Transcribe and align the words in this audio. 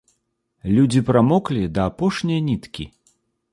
Людзі 0.77 1.03
прамоклі 1.09 1.69
да 1.77 1.81
апошняй 1.91 2.43
ніткі. 2.49 2.91